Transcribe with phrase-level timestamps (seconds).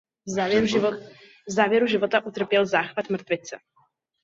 [1.47, 3.59] V závěru života utrpěl záchvat mrtvice.